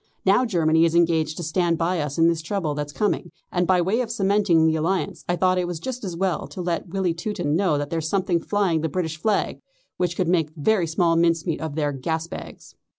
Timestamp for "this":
2.27-2.41